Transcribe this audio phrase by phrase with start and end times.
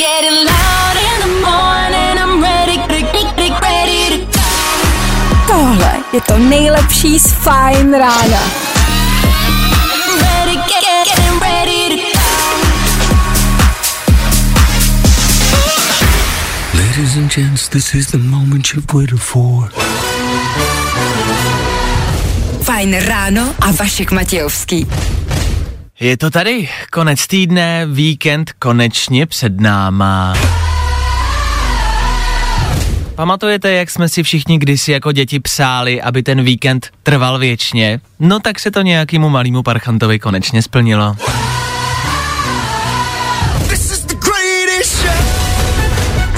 [0.00, 4.40] Getting loud in the morning, I'm ready, ready, ready to
[5.46, 8.40] Tohle je to nejlepší z Fajn rána.
[10.20, 12.18] ready, get, get, getting ready to
[16.78, 19.70] Ladies and gents, this is the moment you've waited for.
[22.62, 24.86] Fajn ráno a Vašek Matějovský.
[26.02, 30.34] Je to tady, konec týdne, víkend konečně před náma.
[33.14, 38.00] Pamatujete, jak jsme si všichni kdysi jako děti přáli, aby ten víkend trval věčně?
[38.18, 41.16] No tak se to nějakému malému parchantovi konečně splnilo.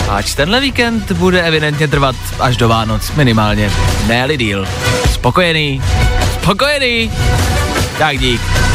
[0.08, 3.70] Ač tenhle víkend bude evidentně trvat až do Vánoc, minimálně.
[4.06, 4.66] ne díl.
[5.12, 5.82] Spokojený?
[6.42, 7.12] Spokojený?
[7.98, 8.71] Tak dík.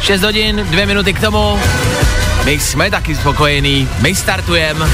[0.00, 1.58] 6 hodin, 2 minuty k tomu.
[2.44, 4.86] My jsme taky spokojení, my startujeme.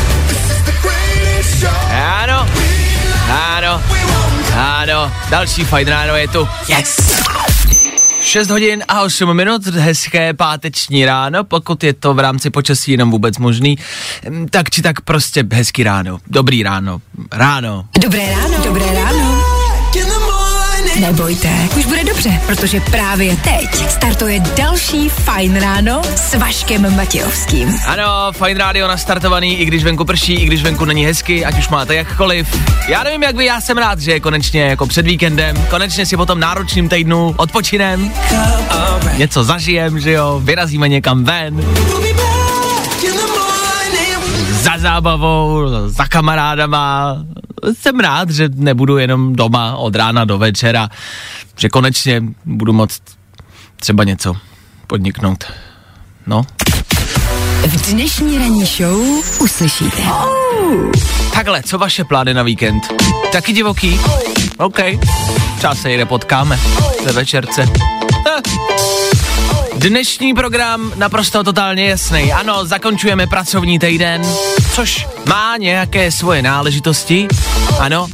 [2.22, 2.48] Ano,
[3.56, 3.82] ano,
[4.56, 6.48] ano, další fajn ráno je tu.
[6.68, 7.22] Yes!
[8.20, 13.10] 6 hodin a 8 minut, hezké páteční ráno, pokud je to v rámci počasí jenom
[13.10, 13.78] vůbec možný,
[14.28, 17.00] Hm, tak či tak prostě hezký ráno, dobrý ráno,
[17.32, 17.84] ráno.
[18.00, 18.64] Dobré ráno.
[18.64, 19.41] Dobré ráno.
[21.02, 27.76] Nebojte, už bude dobře, protože právě teď startuje další Fajn ráno s Vaškem Matějovským.
[27.86, 31.68] Ano, fajn rádio nastartovaný, i když venku prší, i když venku není hezky, ať už
[31.68, 32.62] máte jakkoliv.
[32.88, 36.16] Já nevím, jak vy, já jsem rád, že je konečně jako před víkendem, konečně si
[36.16, 38.12] po tom náročným týdnu odpočinem,
[39.16, 41.64] něco zažijem, že jo, vyrazíme někam ven,
[44.62, 47.16] za zábavou, za kamarádama.
[47.72, 50.88] Jsem rád, že nebudu jenom doma od rána do večera,
[51.56, 53.02] že konečně budu moct
[53.76, 54.36] třeba něco
[54.86, 55.44] podniknout.
[56.26, 56.42] No,
[57.66, 59.00] V dnešní ranní show
[59.40, 60.02] uslyšíte.
[61.34, 62.82] Takhle, co vaše plány na víkend?
[63.32, 64.00] Taky divoký?
[64.58, 64.78] OK.
[65.56, 66.58] Třeba se jde potkáme
[67.04, 67.64] ve večerce.
[68.28, 68.42] Ha.
[69.82, 72.32] Dnešní program naprosto totálně jasný.
[72.32, 74.22] Ano, zakončujeme pracovní týden,
[74.74, 77.28] což má nějaké svoje náležitosti.
[77.78, 78.06] Ano,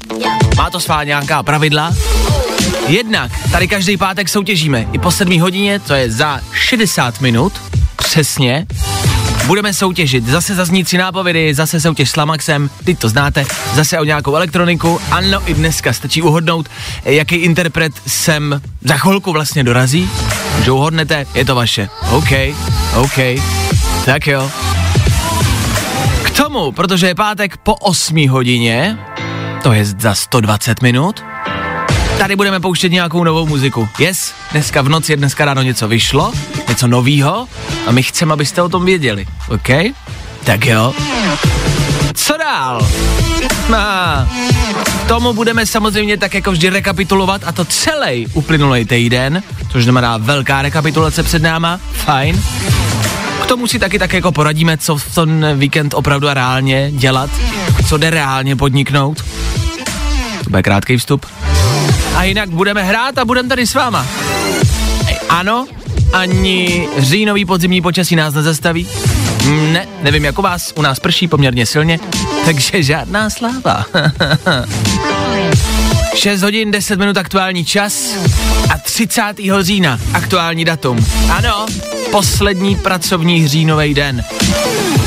[0.57, 1.95] má to svá nějaká pravidla.
[2.87, 7.53] Jednak tady každý pátek soutěžíme i po 7 hodině, to je za 60 minut,
[7.97, 8.67] přesně,
[9.49, 13.45] Budeme soutěžit, zase zaznící nápovědy, zase soutěž s Lamaxem, teď to znáte,
[13.75, 16.69] zase o nějakou elektroniku, ano i dneska stačí uhodnout,
[17.05, 20.11] jaký interpret sem za chvilku vlastně dorazí,
[20.65, 22.31] že uhodnete, je to vaše, OK,
[22.97, 23.19] OK,
[24.05, 24.51] tak jo.
[26.23, 28.99] K tomu, protože je pátek po 8 hodině,
[29.63, 31.25] to je za 120 minut,
[32.19, 33.89] tady budeme pouštět nějakou novou muziku.
[33.99, 36.33] Yes, dneska v noci, dneska ráno něco vyšlo,
[36.69, 37.49] něco novýho
[37.87, 39.69] a my chceme, abyste o tom věděli, OK?
[40.45, 40.95] Tak jo.
[42.15, 42.89] Co dál?
[43.77, 44.29] A,
[45.09, 49.43] tomu budeme samozřejmě tak jako vždy rekapitulovat a to celý uplynulý týden,
[49.73, 52.43] což znamená velká rekapitulace před náma, fajn.
[53.43, 57.31] K tomu si taky tak jako poradíme, co v ten víkend opravdu a reálně dělat,
[57.89, 59.25] co jde reálně podniknout.
[60.45, 61.27] To bude krátký vstup.
[62.19, 64.07] A jinak budeme hrát a budeme tady s váma.
[65.29, 65.67] Ano,
[66.13, 68.89] ani říjnový podzimní počasí nás nezastaví.
[69.73, 71.99] Ne, nevím jako vás, u nás prší poměrně silně,
[72.45, 73.85] takže žádná sláva.
[76.15, 78.15] 6 hodin 10 minut aktuální čas
[78.75, 79.23] a 30.
[79.61, 81.07] října aktuální datum.
[81.31, 81.67] Ano,
[82.11, 84.25] poslední pracovní říjnový den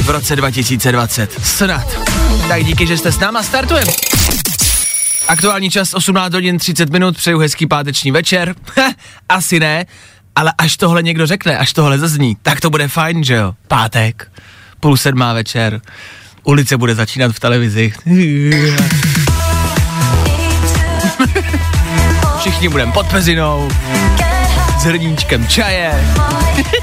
[0.01, 1.31] v roce 2020.
[1.43, 1.87] Snad.
[2.47, 3.91] Tak díky, že jste s náma, startujeme.
[5.31, 8.55] Aktuální čas 18 hodin 30 minut, přeju hezký páteční večer.
[9.29, 9.85] Asi ne,
[10.35, 13.53] ale až tohle někdo řekne, až tohle zazní, tak to bude fajn, že jo?
[13.67, 14.31] Pátek,
[14.79, 15.81] půl sedmá večer,
[16.43, 17.93] ulice bude začínat v televizi.
[22.39, 23.69] Všichni budeme pod pezinou,
[24.79, 26.13] s hrníčkem čaje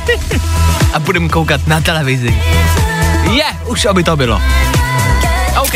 [0.92, 2.42] a budeme koukat na televizi.
[3.22, 4.42] Je, yeah, už aby to bylo.
[5.62, 5.74] OK.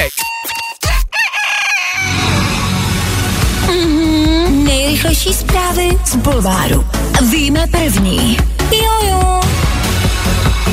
[5.25, 6.87] Nejrychlejší zprávy z Bulváru.
[7.31, 8.37] Víme první.
[8.73, 9.41] Jojo.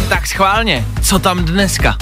[0.10, 1.98] Tak schválně, co tam dneska?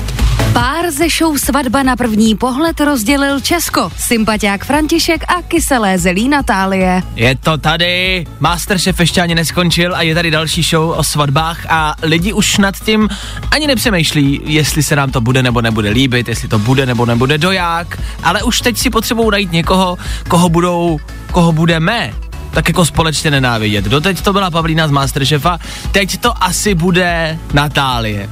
[0.54, 3.90] Pár ze show Svatba na první pohled rozdělil Česko.
[3.98, 7.04] Sympatiák František a kyselé zelí Natálie.
[7.16, 11.96] Je to tady, Masterchef ještě ani neskončil a je tady další show o svatbách a
[12.02, 13.10] lidi už nad tím
[13.52, 17.38] ani nepřemýšlí, jestli se nám to bude nebo nebude líbit, jestli to bude nebo nebude
[17.38, 19.98] doják, ale už teď si potřebují najít někoho,
[20.28, 21.00] koho budou,
[21.32, 22.14] koho budeme
[22.58, 23.86] tak jako společně nenávidět.
[23.86, 25.60] Doteď to byla Pavlína z Masterchefa,
[25.92, 28.30] teď to asi bude Natálie.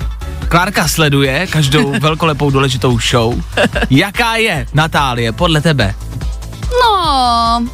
[0.48, 3.44] Klárka sleduje každou velkolepou důležitou show.
[3.90, 5.96] Jaká je, Natálie, podle tebe?
[6.82, 7.66] No,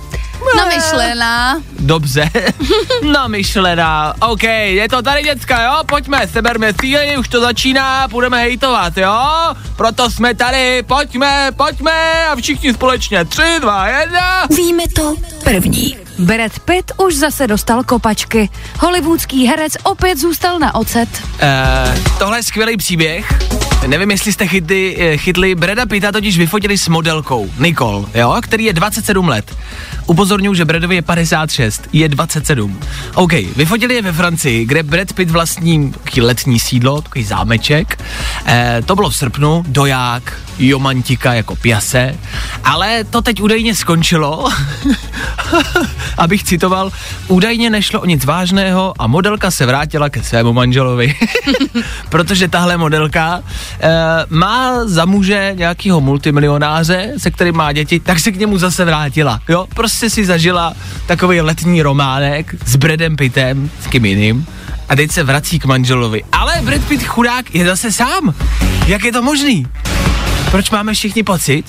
[0.58, 1.62] namyšlená.
[1.80, 2.30] Dobře,
[3.12, 4.14] namyšlená.
[4.20, 5.84] OK, je to tady děcka, jo?
[5.86, 9.20] Pojďme, seberme síly, už to začíná, budeme hejtovat, jo?
[9.76, 13.26] Proto jsme tady, pojďme, pojďme a všichni společně.
[13.26, 14.48] Tři, dva, jedna.
[14.58, 16.11] Víme to první.
[16.22, 18.50] Brad Pitt už zase dostal kopačky.
[18.80, 21.10] Hollywoodský herec opět zůstal na ocet.
[21.24, 23.61] Uh, tohle je skvělý příběh.
[23.88, 28.66] Nevím, jestli jste chytli, eh, chytli Breda Pitta totiž vyfotili s modelkou Nicole, jo, který
[28.66, 29.58] je 27 let.
[30.06, 32.80] Upozorňuji, že Bradovi je 56, je 27.
[33.16, 38.04] OK, vyfotili je ve Francii, kde Brad Pitt vlastní letní sídlo, takový zámeček.
[38.46, 42.16] Eh, to bylo v srpnu, doják, jomantika jako piase,
[42.64, 44.50] ale to teď údajně skončilo,
[46.18, 46.92] abych citoval,
[47.28, 51.16] údajně nešlo o nic vážného a modelka se vrátila ke svému manželovi,
[52.10, 53.44] protože tahle modelka e,
[54.30, 59.40] má za muže nějakého multimilionáře, se kterým má děti, tak se k němu zase vrátila,
[59.50, 60.74] jo, prostě si zažila
[61.06, 64.46] takový letní románek s Bradem Pittem, s kým jiným,
[64.90, 66.24] a teď se vrací k manželovi.
[66.32, 68.34] Ale Brad Pitt chudák je zase sám.
[68.88, 69.68] Jak je to možný?
[70.52, 71.64] Proč máme všichni pocit,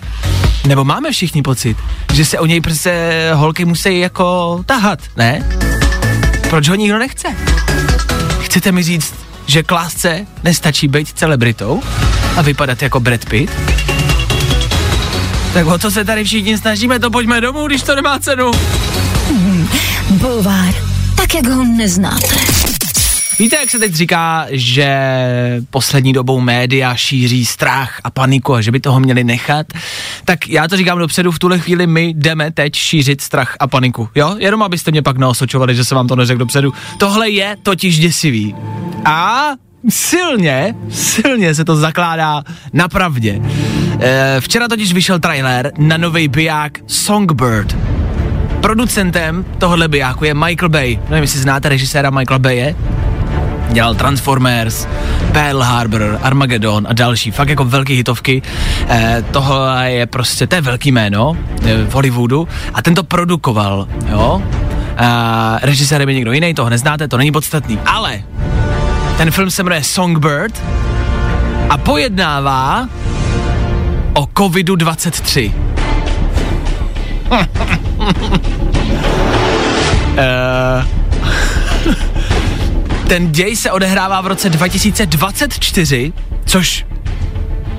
[0.66, 1.76] nebo máme všichni pocit,
[2.12, 5.48] že se o něj prostě holky musí jako tahat, ne?
[6.50, 7.28] Proč ho nikdo nechce?
[8.40, 9.14] Chcete mi říct,
[9.52, 11.82] že k lásce nestačí být celebritou
[12.36, 13.52] a vypadat jako Brad Pitt?
[15.54, 18.50] Tak o to se tady všichni snažíme, to pojďme domů, když to nemá cenu.
[20.10, 20.74] Bulvár,
[21.16, 22.61] tak jak ho neznáte.
[23.38, 24.88] Víte, jak se teď říká, že
[25.70, 29.66] poslední dobou média šíří strach a paniku a že by toho měli nechat?
[30.24, 34.08] Tak já to říkám dopředu, v tuhle chvíli my jdeme teď šířit strach a paniku.
[34.14, 34.36] Jo?
[34.38, 36.72] Jenom abyste mě pak neosočovali, že se vám to neřekl dopředu.
[36.98, 38.54] Tohle je totiž děsivý.
[39.04, 39.48] A
[39.88, 42.42] silně, silně se to zakládá
[42.72, 43.40] na pravdě.
[44.00, 47.76] E, včera totiž vyšel trailer na nový biják Songbird.
[48.60, 50.98] Producentem tohohle bijáku je Michael Bay.
[51.10, 52.74] Nevím, jestli znáte režiséra Michaela Baye
[53.72, 54.86] dělal Transformers,
[55.32, 58.42] Pearl Harbor, Armageddon a další, fakt jako velké hitovky.
[58.88, 63.88] Eh, tohle je prostě, to je velký jméno eh, v Hollywoodu a ten to produkoval,
[64.10, 64.42] jo.
[64.96, 65.06] Eh,
[65.62, 68.22] režisérem je někdo jiný, toho neznáte, to není podstatný, ale
[69.16, 70.62] ten film se jmenuje Songbird
[71.70, 72.88] a pojednává
[74.14, 75.52] o covidu-23.
[80.16, 80.86] Eh,
[83.12, 86.12] ten děj se odehrává v roce 2024,
[86.44, 86.86] což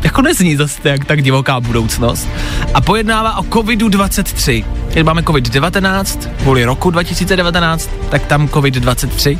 [0.04, 2.30] jako nezní zase tak, tak divoká budoucnost.
[2.74, 4.66] A pojednává o covidu-23.
[4.92, 9.40] Když máme covid-19, kvůli roku 2019, tak tam covid-23.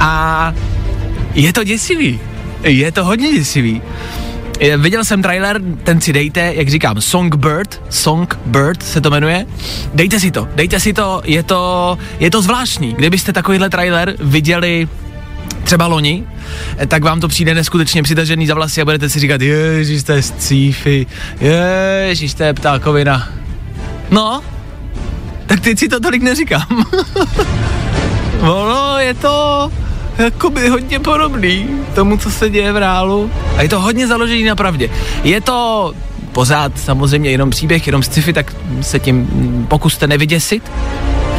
[0.00, 0.54] A
[1.34, 2.20] je to děsivý.
[2.62, 3.82] Je to hodně děsivý.
[4.76, 9.46] Viděl jsem trailer, ten si dejte, jak říkám, Songbird, Songbird se to jmenuje.
[9.94, 12.94] Dejte si to, dejte si to, je to, je to zvláštní.
[12.98, 14.88] Kdybyste takovýhle trailer viděli
[15.64, 16.24] třeba loni,
[16.78, 20.12] eh, tak vám to přijde neskutečně přitažený za vlasy a budete si říkat, ježiš, to
[20.12, 21.06] je sci-fi,
[21.40, 23.28] ježiš, to je ptákovina.
[24.10, 24.42] No,
[25.46, 26.66] tak teď si to tolik neříkám.
[28.40, 29.70] ono je to
[30.18, 33.30] jakoby hodně podobný tomu, co se děje v reálu.
[33.56, 34.90] A je to hodně založený na pravdě.
[35.24, 35.92] Je to
[36.32, 39.26] pořád samozřejmě jenom příběh, jenom sci-fi, tak se tím
[39.68, 40.70] pokuste nevyděsit.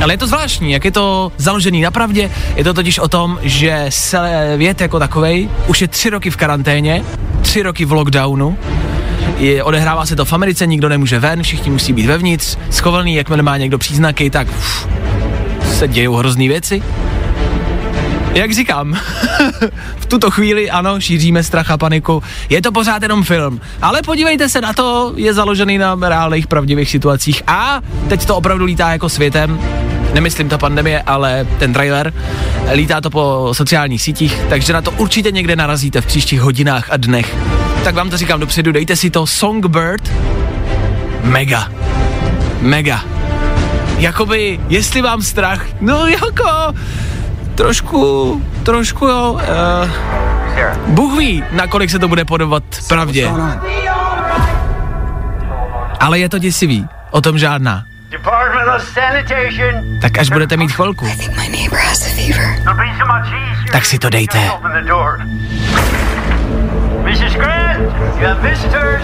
[0.01, 2.31] Ale je to zvláštní, jak je to založený na pravdě.
[2.55, 7.03] Je to totiž o tom, že svět jako takovej už je tři roky v karanténě,
[7.41, 8.57] tři roky v lockdownu.
[9.37, 13.43] Je, odehrává se to v Americe, nikdo nemůže ven, všichni musí být vevnitř, schovaný, jakmile
[13.43, 14.87] má někdo příznaky, tak uf,
[15.73, 16.83] se dějou hrozný věci.
[18.35, 18.93] Jak říkám,
[19.97, 22.23] v tuto chvíli ano, šíříme strach a paniku.
[22.49, 26.89] Je to pořád jenom film, ale podívejte se na to, je založený na reálných pravdivých
[26.89, 29.59] situacích a teď to opravdu lítá jako světem.
[30.13, 32.13] Nemyslím ta pandemie, ale ten trailer.
[32.73, 36.97] Lítá to po sociálních sítích, takže na to určitě někde narazíte v příštích hodinách a
[36.97, 37.35] dnech.
[37.83, 40.11] Tak vám to říkám dopředu, dejte si to Songbird.
[41.23, 41.71] Mega.
[42.61, 43.05] Mega.
[43.97, 46.73] Jakoby, jestli vám strach, no jako,
[47.55, 49.89] trošku, trošku jo, uh,
[50.87, 53.31] Bůh ví, nakolik se to bude podobat pravdě.
[55.99, 57.83] Ale je to děsivý, o tom žádná.
[60.01, 61.05] Tak až budete mít chvilku.
[63.71, 64.51] Tak si to dejte.
[64.51, 65.19] Open the door.
[67.03, 67.33] Mrs.
[67.33, 67.81] Grant,
[68.19, 69.03] you have visitors.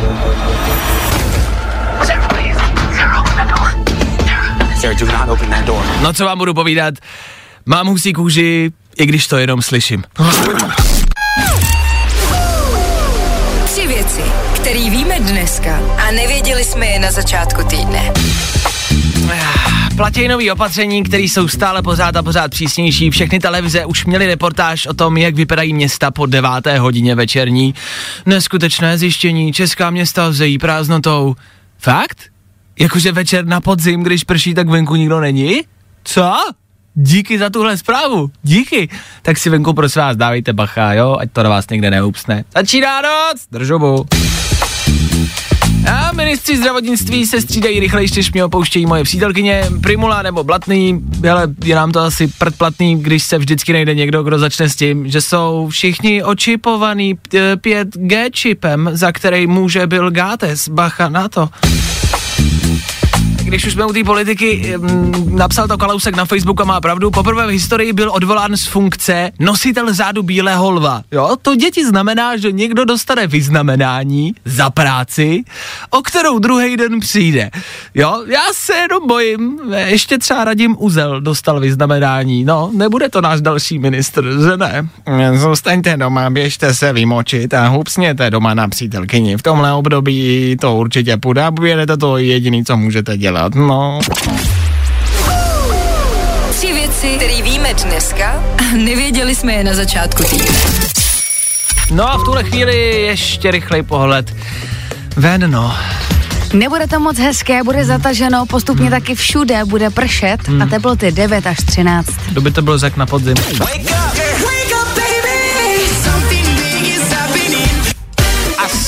[2.04, 2.60] Sarah, please.
[2.98, 3.68] Sarah, open the door.
[4.26, 4.80] Sarah.
[4.80, 5.84] Sarah, do not open that door.
[6.02, 6.94] no co vám budu povídat,
[7.66, 10.04] mám husí kůži, i když to jenom slyším.
[14.02, 14.22] věci,
[14.56, 18.14] které víme dneska a nevěděli jsme je na začátku týdne.
[19.96, 23.10] Platí nový opatření, které jsou stále pořád a pořád přísnější.
[23.10, 27.76] Všechny televize už měly reportáž o tom, jak vypadají města po deváté hodině večerní.
[28.26, 31.36] Neskutečné zjištění, česká města zejí prázdnotou.
[31.78, 32.24] Fakt?
[32.80, 35.62] Jakože večer na podzim, když prší, tak venku nikdo není?
[36.04, 36.34] Co?
[36.96, 38.90] Díky za tuhle zprávu, díky.
[39.22, 42.44] Tak si venku prosím vás dávejte bacha, jo, ať to na vás někde neupsne.
[42.56, 44.06] Začíná noc, držobu.
[45.92, 51.00] A ministři zdravotnictví se střídají rychleji, než mě opouštějí moje přítelkyně, Primula nebo Blatný,
[51.32, 55.10] ale je nám to asi predplatný, když se vždycky najde někdo, kdo začne s tím,
[55.10, 61.50] že jsou všichni očipovaný eh, 5G čipem, za který může Bill Gates, bacha na to.
[63.44, 64.74] Když už jsme u té politiky,
[65.30, 69.32] napsal to Kalousek na Facebooku a má pravdu, poprvé v historii byl odvolán z funkce
[69.40, 71.02] nositel zádu bílého lva.
[71.12, 75.44] Jo, to děti znamená, že někdo dostane vyznamenání za práci,
[75.90, 77.50] o kterou druhý den přijde.
[77.96, 83.42] Jo, já se jenom bojím, ještě třeba Radim Uzel dostal vyznamenání, no, nebude to náš
[83.42, 84.88] další ministr, že ne?
[85.34, 89.38] Zůstaňte doma, běžte se vymočit a hupsněte doma na přítelkyni.
[89.38, 91.52] V tomhle období to určitě půjde a
[92.00, 94.00] to jediný, co můžete dělat, no.
[96.50, 100.60] Tři věci, které víme dneska a nevěděli jsme je na začátku týdne.
[101.92, 104.36] No a v tuhle chvíli ještě rychlej pohled
[105.16, 105.76] ven, no.
[106.54, 111.58] Nebude to moc hezké, bude zataženo, postupně taky všude bude pršet a teploty 9 až
[111.58, 112.10] 13.
[112.30, 113.36] Kdo by to byl řek na podzim?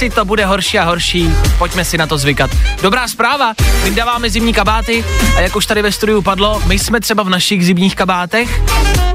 [0.04, 2.52] Asi to bude horší a horší, pojďme si na to zvykat.
[2.82, 5.06] Dobrá zpráva, vydáváme zimní kabáty
[5.38, 8.62] a jak už tady ve studiu padlo, my jsme třeba v našich zimních kabátech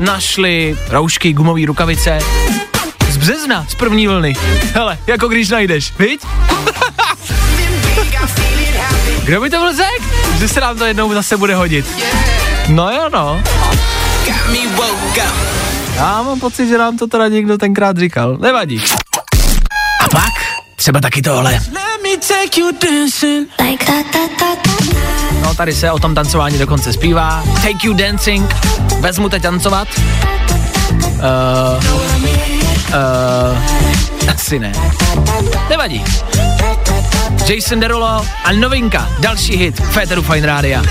[0.00, 2.18] našli roušky, gumové rukavice,
[3.09, 4.35] z března, z první vlny.
[4.75, 6.21] Hele, jako když najdeš, viď?
[9.25, 10.02] Kdo by to byl řek?
[10.38, 11.87] Že se nám to jednou zase bude hodit.
[12.68, 13.42] No jo, no.
[15.97, 18.37] Já mám pocit, že nám to teda někdo tenkrát říkal.
[18.40, 18.83] Nevadí.
[20.88, 21.61] Třeba taky tohle.
[25.42, 27.42] No tady se o tom tancování dokonce zpívá.
[27.54, 28.54] Take you dancing.
[29.00, 29.88] Vezmu te tancovat.
[30.92, 31.14] Uh,
[32.88, 34.73] uh, asi ne.
[35.68, 36.04] Nevadí.
[37.49, 40.83] Jason Derulo a novinka, další hit Féteru Fine Rádia.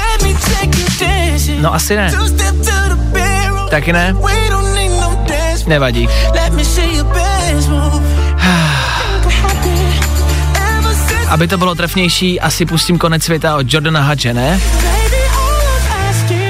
[1.60, 2.12] No asi ne.
[3.70, 4.16] Taky ne?
[5.68, 6.10] Nevadí.
[11.30, 14.62] Aby to bylo trefnější, asi pustím konec světa od Jordana Hadže, ne?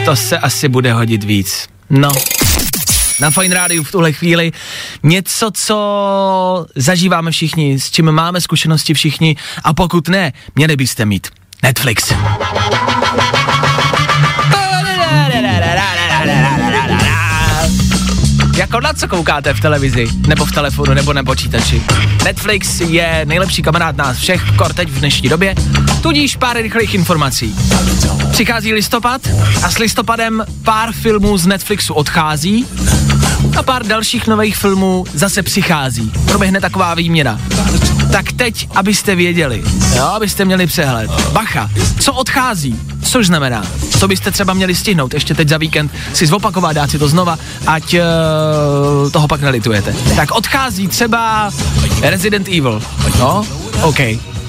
[0.05, 1.67] To se asi bude hodit víc.
[1.89, 2.09] No.
[3.21, 4.51] Na Fine Rádiu v tuhle chvíli
[5.03, 11.27] něco, co zažíváme všichni, s čím máme zkušenosti všichni a pokud ne, měli byste mít
[11.63, 12.13] Netflix.
[18.67, 21.81] Jako na co koukáte v televizi, nebo v telefonu, nebo na počítači?
[22.23, 25.55] Netflix je nejlepší kamarád nás všech, kor teď v dnešní době,
[26.01, 27.55] tudíž pár rychlých informací.
[28.31, 29.21] Přichází listopad
[29.63, 32.65] a s listopadem pár filmů z Netflixu odchází
[33.57, 36.11] a pár dalších nových filmů zase přichází.
[36.25, 37.39] Proběhne taková výměna.
[38.11, 39.63] Tak teď, abyste věděli,
[39.95, 41.11] jo, abyste měli přehled.
[41.31, 42.75] Bacha, co odchází?
[43.03, 43.63] Což znamená,
[43.99, 47.39] co byste třeba měli stihnout ještě teď za víkend, si zopakovat, dát si to znova,
[47.67, 49.95] ať uh, toho pak nelitujete.
[50.15, 51.51] Tak odchází třeba
[52.01, 52.81] Resident Evil,
[53.19, 53.45] no,
[53.81, 53.99] OK,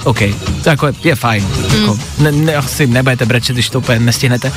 [0.05, 0.19] OK,
[0.62, 1.47] to jako je, je fajn.
[1.81, 4.52] Jako, ne, ne, asi nebudete brečet, když to úplně nestihnete.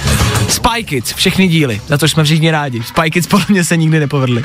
[0.48, 2.83] Spy Kids, všechny díly, za to jsme všichni rádi.
[2.83, 4.43] Spy Kids podle mě se nikdy nepovedly.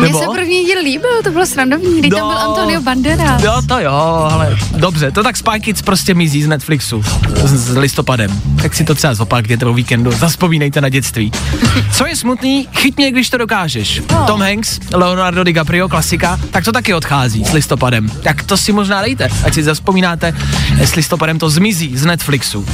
[0.00, 3.38] Mně se první díl líbil, to bylo srandovní, když tam byl Antonio Bandera.
[3.42, 7.02] Jo, to jo, ale dobře, to tak Spy Kids prostě mizí z Netflixu
[7.44, 8.40] s, s listopadem.
[8.62, 11.32] Tak si to třeba zopakujte o víkendu, zaspomínejte na dětství.
[11.92, 14.02] Co je smutný, chyť mě, když to dokážeš.
[14.26, 18.10] Tom Hanks, Leonardo DiCaprio, klasika, tak to taky odchází s listopadem.
[18.22, 20.23] Tak to si možná dejte, ať si zaspomínáte,
[20.80, 22.66] s listopadem to zmizí z Netflixu.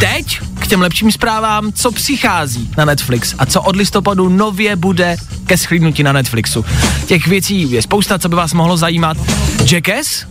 [0.00, 5.16] Teď k těm lepším zprávám, co přichází na Netflix a co od listopadu nově bude
[5.46, 6.64] ke schlídnutí na Netflixu.
[7.06, 9.16] Těch věcí je spousta, co by vás mohlo zajímat.
[9.70, 10.26] Jackass,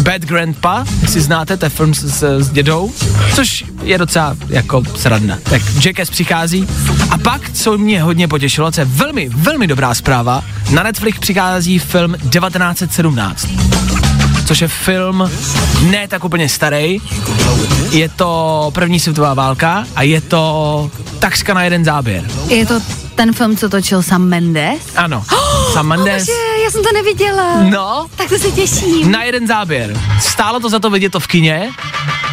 [0.00, 2.92] Bad Grandpa, jestli znáte, je film s, s, s dědou,
[3.34, 5.38] což je docela jako sradna.
[5.42, 6.66] Tak Jackass přichází
[7.10, 11.78] a pak, co mě hodně potěšilo, co je velmi, velmi dobrá zpráva, na Netflix přichází
[11.78, 13.46] film 1917
[14.46, 15.30] což je film
[15.90, 16.98] ne tak úplně starý.
[17.90, 22.24] Je to první světová válka a je to takřka na jeden záběr.
[22.48, 22.74] Je to
[23.14, 24.80] ten film, co točil Sam Mendes?
[24.96, 25.24] Ano.
[25.72, 26.26] Sam Mendes.
[26.26, 27.62] Bože, já jsem to neviděla.
[27.62, 29.10] No, Tak to se těším.
[29.12, 30.00] na jeden záběr.
[30.20, 31.70] Stálo to za to vidět to v kině,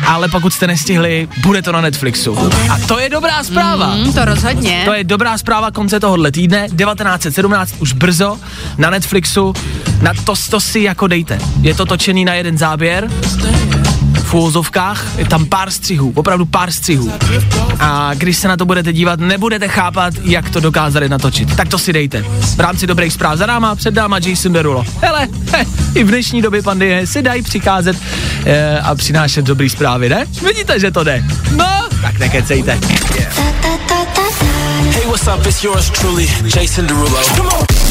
[0.08, 2.38] ale pokud jste nestihli, bude to na Netflixu.
[2.70, 3.96] A to je dobrá zpráva.
[3.96, 4.82] Mm, to rozhodně.
[4.86, 8.40] To je dobrá zpráva konce tohohle týdne, 1917, už brzo,
[8.78, 9.54] na Netflixu,
[10.02, 11.40] na to, to si jako dejte.
[11.62, 13.10] Je to točený na jeden záběr,
[14.34, 17.12] v úvozovkách, je tam pár střihů, opravdu pár střihů.
[17.80, 21.56] A když se na to budete dívat, nebudete chápat, jak to dokázali natočit.
[21.56, 22.26] Tak to si dejte.
[22.56, 24.86] V rámci dobrých zpráv za náma, před náma Jason Derulo.
[25.02, 27.98] Hele, he, i v dnešní době pandemie si dají přicházet
[28.46, 30.26] e, a přinášet dobrý zprávy, ne?
[30.46, 31.24] Vidíte, že to jde.
[31.56, 32.80] No, tak nekecejte.
[34.94, 35.46] Hey, what's up?
[35.46, 37.24] It's yours truly, Jason Derulo.
[37.36, 37.83] Come on.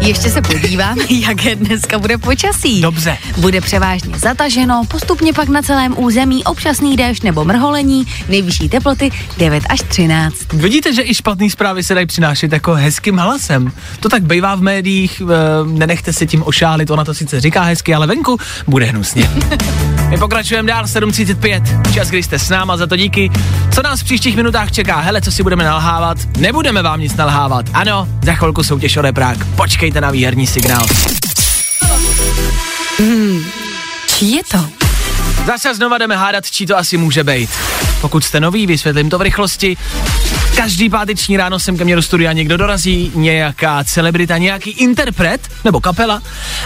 [0.00, 2.80] Ještě se podívám, jaké dneska bude počasí.
[2.80, 3.18] Dobře.
[3.36, 9.64] Bude převážně zataženo, postupně pak na celém území občasný déšť nebo mrholení, nejvyšší teploty 9
[9.68, 10.52] až 13.
[10.52, 13.72] Vidíte, že i špatné zprávy se dají přinášet jako hezkým hlasem.
[14.00, 15.24] To tak bývá v médiích, e,
[15.68, 19.30] nenechte se tím ošálit, ona to sice říká hezky, ale venku bude hnusně.
[20.08, 23.30] My pokračujeme dál, 7.35, čas, kdy jste s náma, za to díky.
[23.74, 25.00] Co nás v příštích minutách čeká?
[25.00, 26.18] Hele, co si budeme nalhávat?
[26.38, 27.66] Nebudeme vám nic nalhávat.
[27.74, 29.46] Ano, za chvilku soutěž o reprák.
[29.56, 30.86] Počkejte na výherní signál.
[34.06, 34.66] Čí je to?
[35.46, 37.50] Zase znova jdeme hádat, čí to asi může být.
[38.00, 39.76] Pokud jste nový, vysvětlím to v rychlosti.
[40.56, 45.80] Každý páteční ráno sem ke mně do studia někdo dorazí, nějaká celebrita, nějaký interpret nebo
[45.80, 46.22] kapela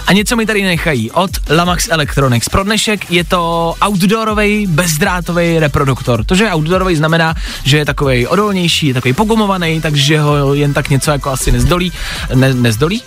[0.07, 2.49] a něco mi tady nechají od Lamax Electronics.
[2.49, 6.25] Pro dnešek je to outdoorový, bezdrátový reproduktor.
[6.25, 10.75] To, že je outdoorový, znamená, že je takový odolnější, je takový pogumovaný, takže ho jen
[10.75, 11.93] tak něco jako asi nezdolí.
[12.35, 13.03] Ne, nezdolí?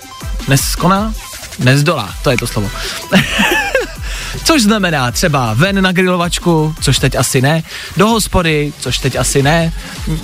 [0.48, 1.14] Neskoná?
[1.60, 2.70] Nezdolá, to je to slovo.
[4.44, 7.64] Což znamená třeba ven na grilovačku, což teď asi ne,
[7.98, 9.74] do hospody, což teď asi ne,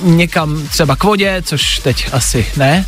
[0.04, 2.86] někam třeba k vodě, což teď asi ne.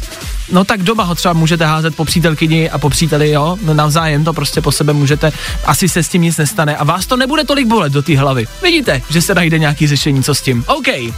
[0.52, 4.24] No tak doma ho třeba můžete házet po přítelkyni a po příteli, jo, no navzájem
[4.24, 5.32] to prostě po sebe můžete,
[5.66, 8.48] asi se s tím nic nestane a vás to nebude tolik bolet do té hlavy.
[8.62, 10.64] Vidíte, že se najde nějaký řešení, co s tím.
[10.68, 10.88] OK.
[10.88, 11.12] Eee,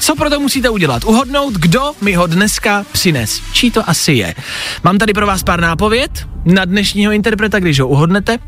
[0.00, 1.04] co pro to musíte udělat?
[1.04, 3.40] Uhodnout, kdo mi ho dneska přines.
[3.52, 4.34] Čí to asi je.
[4.84, 6.10] Mám tady pro vás pár nápověd
[6.44, 8.38] na dnešního interpreta, když ho uhodnete.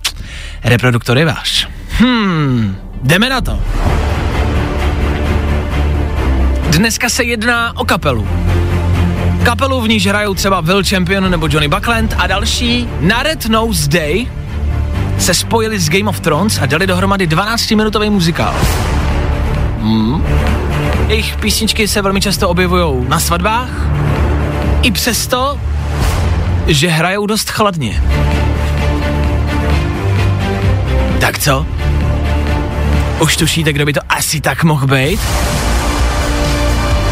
[0.65, 1.69] Reproduktor je váš.
[1.89, 3.61] Hmm, jdeme na to.
[6.71, 8.29] Dneska se jedná o kapelu.
[9.45, 13.89] Kapelu v níž hrajou třeba Will Champion nebo Johnny Buckland a další na Red Nose
[13.89, 14.27] Day
[15.19, 18.55] se spojili s Game of Thrones a dali dohromady 12-minutový muzikál.
[19.81, 20.25] Hmm.
[21.09, 23.69] Jejich písničky se velmi často objevují na svatbách,
[24.83, 25.61] i přesto,
[26.67, 28.03] že hrajou dost chladně.
[31.21, 31.67] Tak co?
[33.21, 35.21] Už tušíte, kdo by to asi tak mohl být?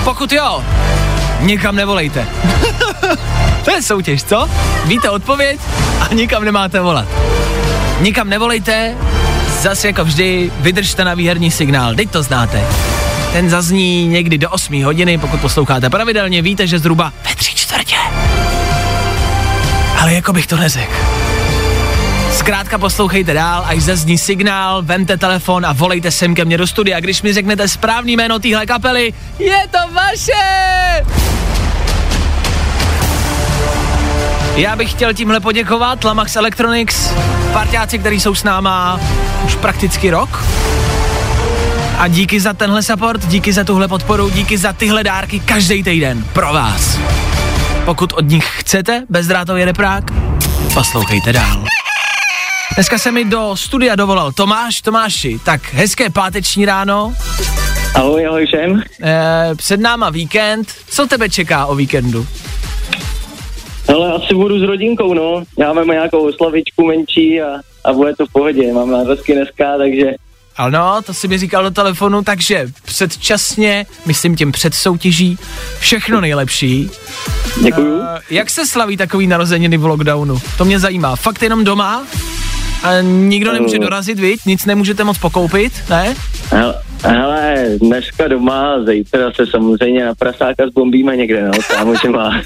[0.05, 0.65] Pokud jo,
[1.41, 2.27] nikam nevolejte.
[3.65, 4.49] to je soutěž, co?
[4.85, 5.61] Víte odpověď
[6.01, 7.09] a nikam nemáte volat.
[8.01, 8.95] Nikam nevolejte,
[9.61, 12.65] zase jako vždy, vydržte na výherní signál, teď to znáte.
[13.33, 17.97] Ten zazní někdy do 8 hodiny, pokud posloucháte pravidelně, víte, že zhruba ve tři čtvrtě.
[20.01, 20.95] Ale jako bych to neřekl.
[22.33, 27.01] Zkrátka poslouchejte dál, až zazní signál, vemte telefon a volejte sem ke mně do studia.
[27.01, 31.30] Když mi řeknete správný jméno téhle kapely, je to vaše!
[34.57, 37.11] Já bych chtěl tímhle poděkovat Lamax Electronics,
[37.53, 39.01] parťáci, kteří jsou s náma
[39.45, 40.45] už prakticky rok.
[41.99, 46.25] A díky za tenhle support, díky za tuhle podporu, díky za tyhle dárky každý týden
[46.33, 46.99] pro vás.
[47.85, 50.05] Pokud od nich chcete bezdrátový reprák,
[50.75, 51.65] poslouchejte dál.
[52.75, 54.81] Dneska se mi do studia dovolal Tomáš.
[54.81, 57.15] Tomáši, tak hezké páteční ráno.
[57.95, 58.83] Ahoj, ahoj všem.
[59.03, 60.69] E, před náma víkend.
[60.91, 62.27] Co tebe čeká o víkendu?
[63.91, 65.43] Hele, asi budu s rodinkou, no.
[65.59, 67.47] Máme nějakou oslavičku menší a,
[67.85, 68.73] a bude to v pohodě.
[68.73, 70.05] Mám narozky dneska, takže
[70.57, 75.39] Ano, to si mi říkal do telefonu, takže předčasně, myslím tím před soutěží,
[75.79, 76.91] všechno nejlepší.
[77.63, 78.01] děkuju.
[78.03, 80.39] E, jak se slaví takový narozeniny v lockdownu?
[80.59, 81.17] To mě zajímá.
[81.17, 82.07] Fakt jenom doma?
[82.83, 83.79] A nikdo nemůže Eh.
[83.79, 84.41] dorazit, viď?
[84.47, 86.15] Nic nemůžete moc pokoupit, ne?
[86.51, 91.53] Hele, hele, dneska doma, zítra se samozřejmě na prasáka zbombíme někde, no.
[91.69, 92.29] Kámo, že má.
[92.29, 92.43] Uh,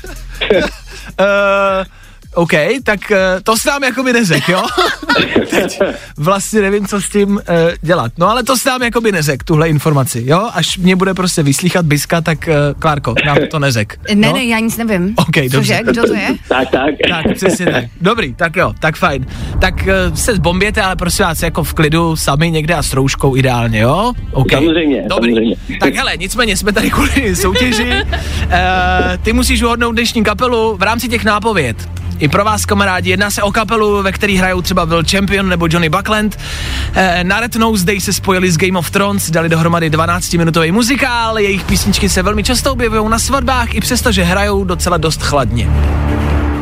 [2.34, 4.62] OK, tak eh, to se nám jako by nezek, jo?
[5.50, 5.80] Teď
[6.16, 7.40] vlastně nevím, co s tím uh,
[7.82, 8.12] dělat.
[8.18, 10.50] No ale to se nám jako by nezek, tuhle informaci, jo?
[10.54, 14.00] Až mě bude prostě vyslíchat Biska, tak uh, Klárko, nám to nezek.
[14.14, 14.32] Ne, no?
[14.32, 15.14] ne, já nic nevím.
[15.16, 15.50] OK, dobře.
[15.50, 16.28] Cože, kdo to je?
[16.48, 16.94] Tak, tak.
[17.08, 17.84] Tak, přesně tak.
[18.00, 19.26] Dobrý, tak jo, tak fajn.
[19.60, 23.36] Tak uh, se zbomběte, ale prosím vás, jako v klidu, sami někde a s rouškou
[23.36, 24.12] ideálně, jo?
[24.32, 24.52] OK.
[24.52, 25.34] Samozřejmě, Dobrý.
[25.34, 25.56] samozřejmě.
[25.80, 27.90] Tak hele, nicméně jsme tady kvůli soutěži.
[28.04, 28.50] Uh,
[29.22, 32.03] ty musíš uhodnout dnešní kapelu v rámci těch nápověd.
[32.24, 35.66] I pro vás, kamarádi, jedná se o kapelu, ve který hrajou třeba Will Champion nebo
[35.70, 36.38] Johnny Buckland.
[36.94, 41.38] E, na Red Nose Day se spojili s Game of Thrones, dali dohromady 12-minutový muzikál,
[41.38, 45.70] jejich písničky se velmi často objevují na svatbách, i přesto, že hrajou docela dost chladně.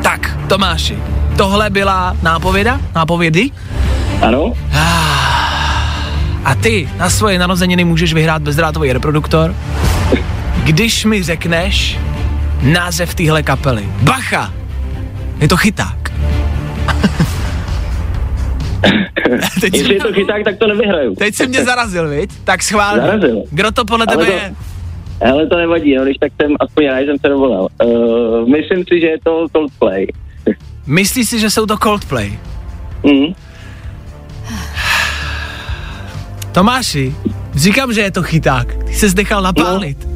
[0.02, 0.98] Tak, Tomáši,
[1.36, 2.80] tohle byla nápověda?
[2.94, 3.50] Nápovědy?
[4.22, 4.52] Ano?
[6.44, 9.54] A ty na svoje narozeniny můžeš vyhrát bezdrátový reproduktor,
[10.64, 11.98] když mi řekneš
[12.62, 13.88] název téhle kapely.
[14.00, 14.61] Bacha!
[15.42, 16.12] Je to chyták.
[19.60, 21.14] teď, Jestli je to chyták, tak to nevyhraju.
[21.14, 22.30] teď jsi mě zarazil, viď?
[22.44, 23.02] Tak schválně.
[23.02, 23.42] Zarazil.
[23.50, 24.54] Kdo to podle Ale tebe to- je?
[25.22, 27.68] Hele, to nevadí, no, když tak jsem, aspoň já jsem se dovolal.
[27.84, 30.06] Uh, myslím si, že je to Coldplay.
[30.86, 32.38] Myslíš si, že jsou to Coldplay?
[33.02, 33.26] Mm.
[36.52, 37.14] Tomáši,
[37.54, 38.84] říkám, že je to chyták.
[38.84, 40.08] Ty ses nechal napálit.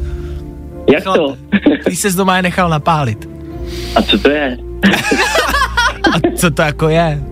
[0.92, 1.36] Jak to?
[1.84, 3.28] Ty ses doma je nechal napálit.
[3.96, 4.58] A co to je?
[6.14, 7.22] A co to jako je?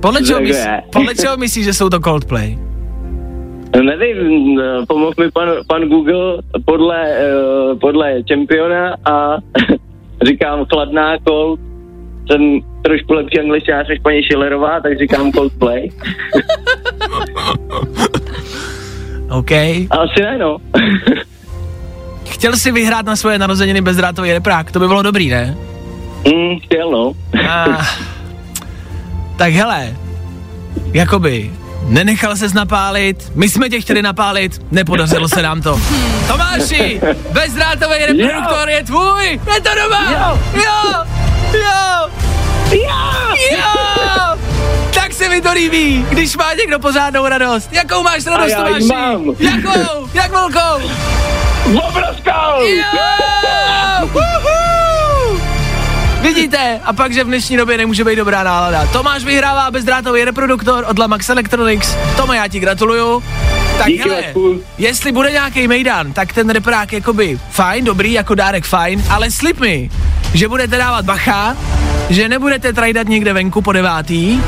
[0.00, 0.82] Podle čeho, myslí, je?
[0.92, 2.58] podle čeho myslíš, že jsou to Coldplay?
[3.76, 9.36] No, nevím, eh, pomohl mi pan, pan Google podle, uh, podle čempiona a
[10.26, 11.60] říkám chladná cold.
[12.30, 15.88] Jsem trošku lepší angličář než paní Schillerová, tak říkám Coldplay.
[19.30, 19.50] OK.
[19.90, 20.56] Asi ne, no.
[22.24, 25.56] Chtěl si vyhrát na svoje narozeniny bezdrátový reprák, to by bylo dobrý, ne?
[26.24, 27.12] Mm, chtěl, no.
[27.50, 27.86] A,
[29.36, 29.96] tak hele,
[30.92, 31.50] jakoby,
[31.86, 35.80] nenechal ses napálit, my jsme tě chtěli napálit, nepodařilo se nám to.
[36.28, 37.00] Tomáši,
[37.32, 41.04] bezdrátový reproduktor je tvůj, je to doma, jo, jo,
[41.52, 42.10] jo,
[42.72, 44.38] jo, jo.
[44.94, 47.72] Tak se mi to líbí, když má někdo pořádnou radost.
[47.72, 48.86] Jakou máš radost, Tomáši?
[48.86, 49.24] mám.
[49.38, 50.08] Jakou?
[50.14, 50.90] Jak velkou?
[51.88, 52.60] Obrovskou!
[52.64, 53.09] Jo!
[56.84, 58.86] A pak, že v dnešní době nemůže být dobrá nálada.
[58.86, 61.96] Tomáš vyhrává bezdrátový reproduktor od Lamax Electronics.
[62.16, 63.22] Tome, já ti gratuluju.
[63.78, 64.60] Tak Díky, hele, Vašku.
[64.78, 69.60] jestli bude nějaký mejdan, tak ten reprák jakoby fajn, dobrý, jako dárek fajn, ale slib
[69.60, 69.90] mi,
[70.34, 71.56] že budete dávat bacha,
[72.10, 74.40] že nebudete trajdat někde venku po devátý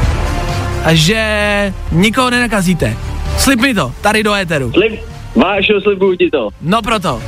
[0.85, 2.97] a že nikoho nenakazíte.
[3.39, 4.73] Slib mi to, tady do éteru.
[4.73, 5.01] Slib,
[5.37, 6.49] Vášo, slibuju ti to.
[6.63, 7.23] No proto.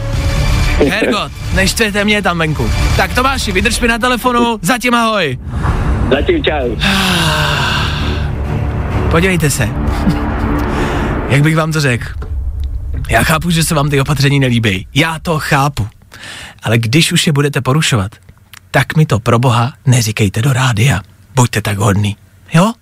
[0.78, 2.70] Hergot, neštvěte mě tam venku.
[2.96, 5.38] Tak Tomáši, vydrž mi na telefonu, zatím ahoj.
[6.10, 6.76] Zatím čau.
[9.10, 9.68] Podívejte se.
[11.28, 12.04] Jak bych vám to řekl?
[13.08, 14.86] Já chápu, že se vám ty opatření nelíbí.
[14.94, 15.88] Já to chápu.
[16.62, 18.12] Ale když už je budete porušovat,
[18.70, 21.00] tak mi to pro boha neříkejte do rádia.
[21.34, 22.16] Buďte tak hodný.
[22.54, 22.72] Jo?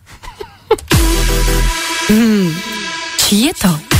[3.17, 3.92] Čí je to?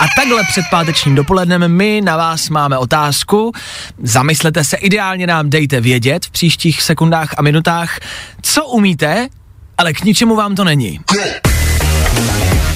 [0.00, 3.52] A takhle před pátečním dopolednem my na vás máme otázku.
[4.02, 7.98] Zamyslete se, ideálně nám dejte vědět v příštích sekundách a minutách,
[8.42, 9.28] co umíte,
[9.78, 11.00] ale k ničemu vám to není.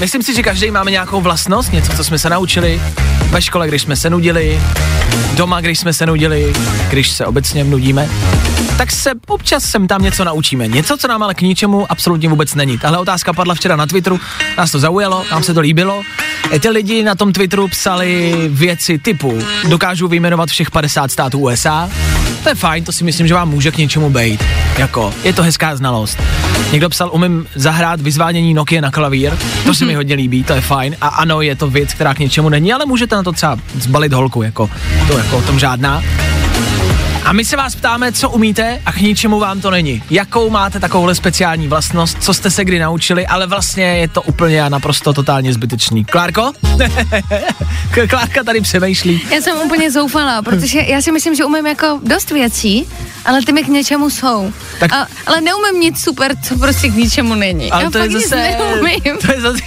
[0.00, 2.80] Myslím si, že každý máme nějakou vlastnost, něco, co jsme se naučili
[3.30, 4.60] ve škole, když jsme se nudili,
[5.34, 6.52] doma, když jsme se nudili,
[6.90, 8.08] když se obecně nudíme,
[8.80, 10.68] tak se občas sem tam něco naučíme.
[10.68, 12.78] Něco, co nám ale k ničemu absolutně vůbec není.
[12.78, 14.20] Tahle otázka padla včera na Twitteru,
[14.58, 16.02] nás to zaujalo, nám se to líbilo.
[16.52, 19.38] E, Ty lidi na tom Twitteru psali věci typu,
[19.68, 21.90] dokážu vyjmenovat všech 50 států USA,
[22.42, 24.44] to je fajn, to si myslím, že vám může k něčemu být.
[24.78, 26.22] Jako, je to hezká znalost.
[26.72, 30.60] Někdo psal, umím zahrát vyzvánění Nokia na klavír, to se mi hodně líbí, to je
[30.60, 30.96] fajn.
[31.00, 34.12] A ano, je to věc, která k něčemu není, ale můžete na to třeba zbalit
[34.12, 34.70] holku, jako,
[35.08, 36.02] to jako o tom žádná.
[37.30, 40.02] A my se vás ptáme, co umíte a k ničemu vám to není.
[40.10, 44.62] Jakou máte takovouhle speciální vlastnost, co jste se kdy naučili, ale vlastně je to úplně
[44.62, 46.04] a naprosto totálně zbytečný.
[46.04, 46.52] Klárko?
[48.08, 49.22] Klárka tady přemýšlí.
[49.30, 52.86] Já jsem úplně zoufalá, protože já si myslím, že umím jako dost věcí,
[53.24, 54.52] ale ty mi k něčemu jsou.
[54.80, 54.92] Tak-.
[54.92, 57.72] A, ale neumím nic super, co prostě k ničemu není.
[57.72, 59.18] Ale já to je zase, neumím.
[59.26, 59.62] to je zase,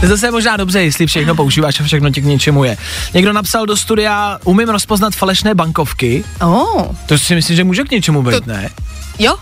[0.00, 2.76] to je zase možná dobře, jestli všechno používáš a všechno ti k něčemu je.
[3.14, 7.90] Někdo napsal do studia, umím rozpoznat falešné bankovky, Oh, to si myslím, že může k
[7.90, 8.68] něčemu být, ne?
[9.18, 9.36] jo?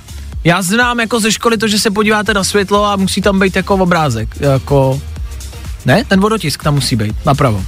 [0.44, 3.56] Já znám jako ze školy to, že se podíváte na světlo a musí tam být
[3.56, 5.00] jako obrázek, jako...
[5.86, 7.64] Ne, ten vodotisk tam musí být, napravo.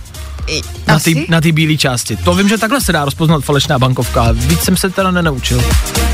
[0.47, 2.17] I- Na ty, na ty bílé části.
[2.17, 5.65] To vím, že takhle se dá rozpoznat falešná bankovka, víc jsem se teda nenaučil.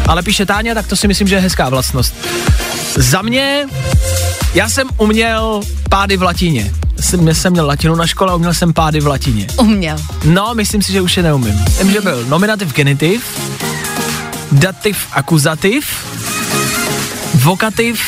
[0.06, 2.14] Ale píše Táňa, tak to si myslím, že je hezká vlastnost.
[2.96, 3.66] Za mě,
[4.54, 5.60] já jsem uměl
[5.90, 6.72] pády v latině.
[7.00, 9.46] Jsem, já jsem měl latinu na škole a uměl jsem pády v latině.
[9.58, 9.96] Uměl.
[10.24, 11.64] No, myslím si, že už je neumím.
[11.82, 13.22] Vím, že byl nominativ, genitiv,
[14.52, 15.86] dativ, akuzativ,
[17.34, 18.00] vokativ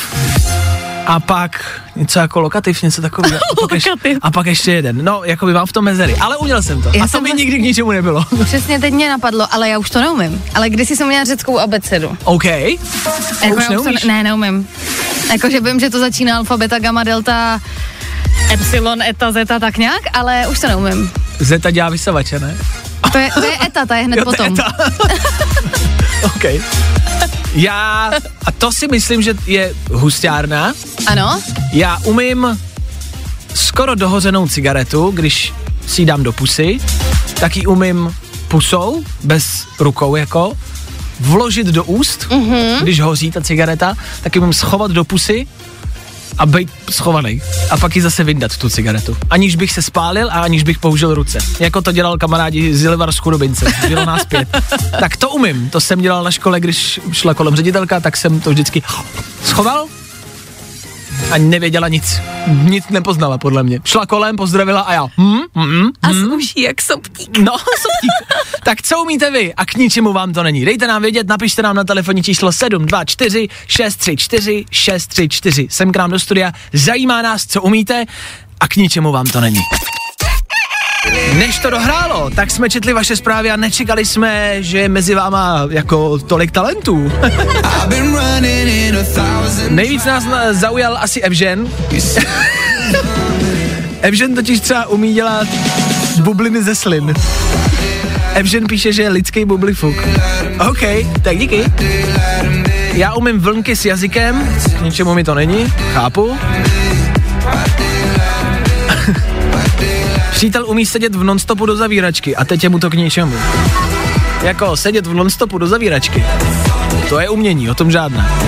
[1.07, 3.37] a pak něco jako lokativ, něco takového.
[3.53, 4.19] A pak ještě- Lokativ.
[4.23, 5.05] A pak ještě jeden.
[5.05, 6.91] No, jako by mám v tom mezery, ale uměl jsem to.
[6.95, 8.25] Já a to mi nikdy k ničemu nebylo.
[8.45, 10.43] Přesně teď mě napadlo, ale já už to neumím.
[10.55, 12.17] Ale když jsem měla řeckou abecedu.
[12.25, 12.45] OK.
[12.45, 14.01] Jako už neumíš?
[14.03, 14.69] to, ne, neumím.
[15.33, 17.61] Jakože vím, že to začíná alfa, beta, gamma, delta,
[18.53, 21.11] epsilon, eta, zeta, tak nějak, ale už to neumím.
[21.39, 22.57] Zeta dělá vysavače, ne?
[23.13, 24.57] To je, to je eta, ta je hned Jo, potom.
[24.57, 24.73] ta.
[26.25, 26.45] OK.
[27.55, 28.11] Já,
[28.47, 30.75] a to si myslím, že je hustárna.
[31.07, 31.41] Ano?
[31.73, 32.61] Já umím
[33.55, 35.53] skoro dohozenou cigaretu, když
[35.87, 36.79] si ji dám do pusy,
[37.41, 38.15] tak ji umím
[38.49, 40.53] pusou, bez rukou jako,
[41.21, 42.83] vložit do úst, mm-hmm.
[42.83, 45.47] když hoří ta cigareta, tak ji umím schovat do pusy
[46.39, 47.43] a být schovaný.
[47.71, 49.17] A pak ji zase vyndat, tu cigaretu.
[49.31, 51.39] Aniž bych se spálil a aniž bych použil ruce.
[51.61, 53.67] Jako to dělal kamarádi z Livar z Chudobince.
[53.89, 54.49] Bylo nás pět.
[55.01, 55.71] Tak to umím.
[55.71, 58.83] To jsem dělal na škole, když šla kolem ředitelka, tak jsem to vždycky
[59.45, 59.87] schoval
[61.33, 62.21] a nevěděla nic.
[62.47, 63.81] Nic nepoznala, podle mě.
[63.85, 65.07] Šla kolem, pozdravila a já.
[65.21, 67.39] Hm, hm, A sluší jak soptík.
[67.39, 68.39] No, soptík.
[68.65, 70.65] tak co umíte vy a k ničemu vám to není?
[70.65, 75.67] Dejte nám vědět, napište nám na telefonní číslo 724 634 634.
[75.71, 76.53] Sem k nám do studia.
[76.73, 78.05] Zajímá nás, co umíte
[78.61, 79.61] a k ničemu vám to není.
[81.39, 85.67] Než to dohrálo, tak jsme četli vaše zprávy a nečekali jsme, že je mezi váma
[85.71, 87.13] jako tolik talentů.
[89.69, 91.69] Nejvíc nás zaujal asi Evžen.
[94.01, 95.47] Evžen totiž třeba umí dělat
[96.21, 97.15] bubliny ze slin.
[98.35, 99.97] Evžen píše, že je lidský bublifuk.
[100.71, 100.81] OK,
[101.23, 101.65] tak díky.
[102.93, 106.39] Já umím vlnky s jazykem, k ničemu mi to není, chápu.
[110.45, 113.35] Přítel umí sedět v nonstopu do zavíračky a teď je mu to k ničemu.
[114.43, 116.25] Jako sedět v nonstopu do zavíračky.
[117.09, 118.39] To je umění, o tom žádná.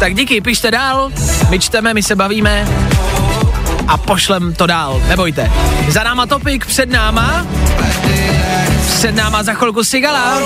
[0.00, 1.12] Tak díky, pište dál,
[1.48, 2.68] my čteme, my se bavíme
[3.88, 5.52] a pošlem to dál, nebojte.
[5.88, 7.46] Za náma topik, před náma,
[8.96, 10.38] před náma za chvilku Sigala.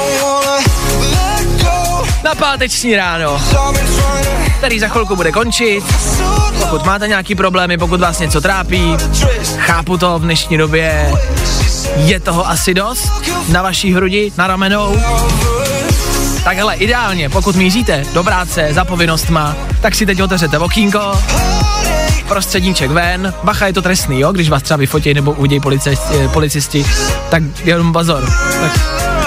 [2.25, 3.43] Na páteční ráno,
[4.59, 5.85] který za chvilku bude končit.
[6.61, 8.97] Pokud máte nějaký problémy, pokud vás něco trápí,
[9.57, 11.13] chápu to v dnešní době,
[11.97, 13.13] je toho asi dost
[13.49, 15.01] na vaší hrudi, na ramenou.
[16.45, 21.23] Tak hele, ideálně, pokud míříte do práce za povinnostma, tak si teď otevřete okýnko,
[22.29, 26.29] prostředníček ven, bacha, je to trestný, jo, když vás třeba vyfotí nebo udějí policisti, eh,
[26.29, 26.87] policisti,
[27.31, 28.31] tak jenom bazor.
[28.61, 28.81] Tak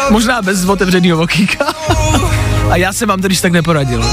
[0.10, 1.77] možná bez otevřeného okýnka.
[2.72, 4.06] A já jsem vám to když tak neporadil.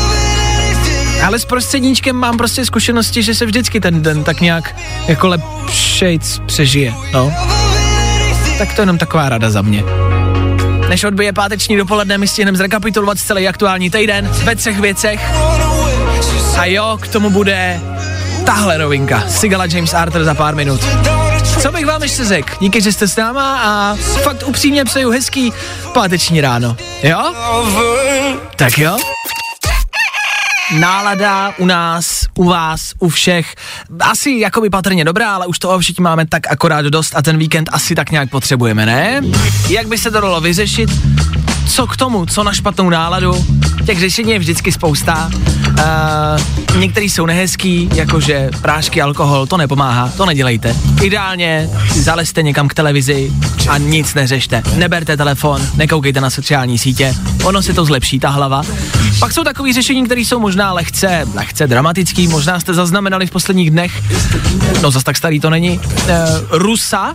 [1.24, 4.76] Ale s prostředníčkem mám prostě zkušenosti, že se vždycky ten den tak nějak
[5.08, 7.32] jako lepšejc přežije, no.
[8.58, 9.82] Tak to jenom taková rada za mě.
[10.88, 15.20] Než odbije páteční dopoledne, my stihneme zrekapitulovat celý aktuální týden ve třech věcech.
[16.58, 17.80] A jo, k tomu bude
[18.46, 19.24] tahle novinka.
[19.28, 20.80] Sigala James Arthur za pár minut.
[21.64, 22.54] Co bych vám ještě řekl?
[22.60, 25.52] Díky, že jste s náma a fakt upřímně přeju hezký
[25.92, 26.76] páteční ráno.
[27.02, 27.34] Jo?
[28.56, 28.96] Tak jo?
[30.78, 33.54] Nálada u nás, u vás, u všech,
[34.00, 37.68] asi jakoby patrně dobrá, ale už toho všichni máme tak akorát dost a ten víkend
[37.72, 39.20] asi tak nějak potřebujeme, ne?
[39.68, 40.90] Jak by se to dalo vyřešit?
[41.66, 43.46] Co k tomu, co na špatnou náladu?
[43.86, 45.30] Těch řešení je vždycky spousta.
[45.68, 50.76] Uh, některý jsou nehezký, jakože prášky, alkohol, to nepomáhá, to nedělejte.
[51.02, 53.32] Ideálně zalezte někam k televizi
[53.68, 54.62] a nic neřešte.
[54.76, 58.62] Neberte telefon, nekoukejte na sociální sítě, ono se to zlepší, ta hlava.
[59.18, 63.70] Pak jsou takové řešení, které jsou možná lehce, lehce dramatický, možná jste zaznamenali v posledních
[63.70, 64.02] dnech,
[64.82, 66.12] no zas tak starý to není, uh,
[66.50, 67.14] Rusa,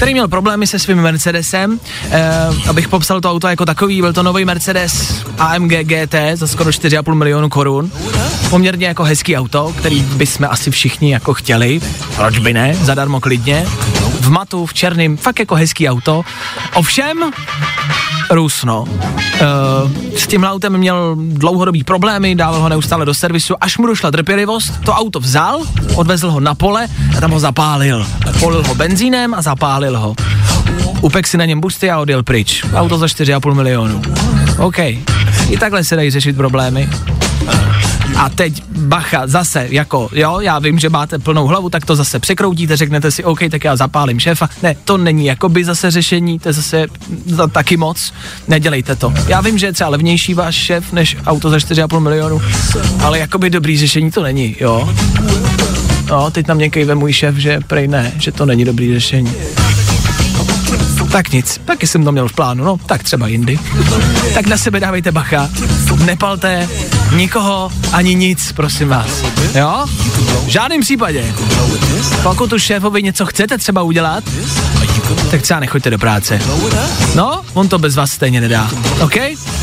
[0.00, 1.80] který měl problémy se svým Mercedesem.
[2.10, 2.30] Eh,
[2.68, 7.14] abych popsal to auto jako takový, byl to nový Mercedes AMG GT za skoro 4,5
[7.14, 7.92] milionu korun.
[8.50, 11.80] Poměrně jako hezký auto, který bychom asi všichni jako chtěli.
[12.16, 12.74] Proč by ne?
[12.74, 13.66] Zadarmo klidně.
[14.20, 16.22] V matu, v černém, fakt jako hezký auto.
[16.74, 17.30] Ovšem,
[18.30, 18.82] Rusno.
[18.82, 24.10] Uh, s tím autem měl dlouhodobý problémy, dával ho neustále do servisu, až mu došla
[24.10, 25.60] trpělivost, to auto vzal,
[25.94, 28.06] odvezl ho na pole a tam ho zapálil.
[28.40, 30.14] Polil ho benzínem a zapálil ho.
[31.00, 32.64] Upek si na něm busty a odjel pryč.
[32.74, 34.02] Auto za 4,5 milionu.
[34.58, 34.78] OK.
[34.78, 36.88] I takhle se dají řešit problémy.
[38.20, 42.18] A teď bacha, zase, jako, jo, já vím, že máte plnou hlavu, tak to zase
[42.18, 44.48] překroutíte, řeknete si, OK, tak já zapálím šéfa.
[44.62, 46.86] Ne, to není jakoby zase řešení, to je zase
[47.26, 48.12] za taky moc.
[48.48, 49.12] Nedělejte to.
[49.26, 52.42] Já vím, že je třeba levnější váš šéf než auto za 4,5 milionu,
[53.02, 54.94] ale jakoby dobrý řešení to není, jo.
[56.10, 59.32] No, teď tam někej ve můj šéf, že prej ne, že to není dobrý řešení.
[61.12, 63.58] Tak nic, taky jsem to měl v plánu, no, tak třeba jindy.
[64.34, 65.48] Tak na sebe dávejte bacha,
[66.04, 66.68] nepalte
[67.16, 69.24] nikoho ani nic, prosím vás.
[69.54, 69.86] Jo?
[70.44, 71.34] V žádném případě.
[72.22, 74.24] Pokud už šéfovi něco chcete třeba udělat,
[75.30, 76.40] tak třeba nechoďte do práce.
[77.14, 78.70] No, on to bez vás stejně nedá.
[79.00, 79.14] OK?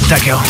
[0.10, 0.42] Tak jo.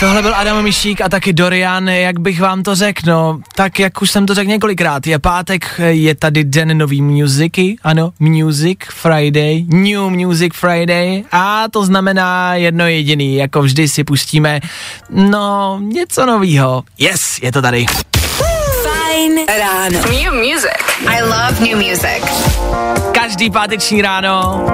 [0.00, 4.02] Tohle byl Adam Mišík a taky Dorian, jak bych vám to řekl, no, tak jak
[4.02, 9.64] už jsem to řekl několikrát, je pátek, je tady den nový muziky, ano, Music Friday,
[9.68, 14.60] New Music Friday a to znamená jedno jediný, jako vždy si pustíme,
[15.10, 16.82] no, něco novýho.
[16.98, 17.86] Yes, je to tady.
[19.14, 19.98] Fajn ráno.
[20.10, 20.82] New music.
[21.06, 22.24] I love new music.
[23.12, 24.66] Každý páteční ráno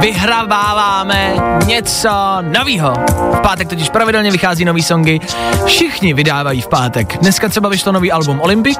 [0.00, 1.34] vyhraváváme
[1.66, 2.94] něco novýho.
[3.32, 5.20] V pátek totiž pravidelně vychází nový songy.
[5.64, 7.16] Všichni vydávají v pátek.
[7.16, 8.78] Dneska třeba vyšlo nový album Olympic,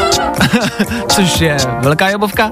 [1.08, 2.50] což je velká jobovka.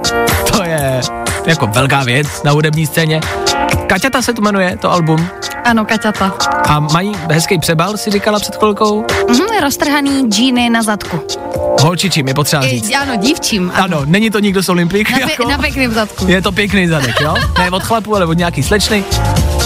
[0.52, 1.00] To je
[1.46, 3.20] jako velká věc na hudební scéně.
[3.86, 5.28] Kaťata se to jmenuje, to album.
[5.64, 6.32] Ano, Kaťata.
[6.68, 9.04] A mají hezký přebal, si říkala před chvilkou.
[9.28, 11.20] Mhm, roztrhaný džíny na zadku.
[11.82, 12.90] Holčičím je potřeba říct.
[12.90, 13.72] I, ano, dívčím.
[13.74, 13.84] Ano.
[13.84, 15.10] Ano, není to nikdo z Olympik.
[15.10, 16.24] Na, pe- na pěkným zadku.
[16.28, 17.34] Je to pěkný zadek, jo?
[17.58, 19.04] Ne od chlapu, ale od nějaký slečny.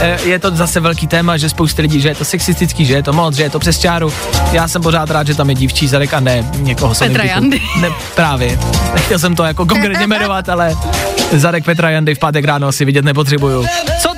[0.00, 3.02] E, Je to zase velký téma, že spousta lidí, že je to sexistický, že je
[3.02, 4.12] to moc, že je to přes čáru.
[4.52, 7.24] Já jsem pořád rád, že tam je dívčí zadek a ne někoho z Petra.
[7.24, 7.60] Jandy.
[7.80, 8.58] Ne, právě.
[8.94, 10.76] Nechtěl jsem to jako konkrétně jmenovat, ale
[11.32, 13.66] zadek Petra Jandy v pátek ráno si vidět nepotřebuju.
[14.02, 14.13] Co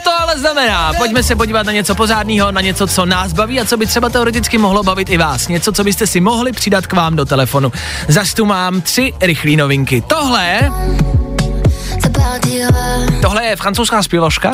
[0.52, 0.92] znamená?
[0.92, 4.08] Pojďme se podívat na něco pořádného, na něco, co nás baví a co by třeba
[4.08, 5.48] teoreticky mohlo bavit i vás.
[5.48, 7.72] Něco, co byste si mohli přidat k vám do telefonu.
[8.08, 10.02] Zas tu mám tři rychlé novinky.
[10.06, 10.70] Tohle,
[13.22, 14.52] tohle je francouzská zpěvačka,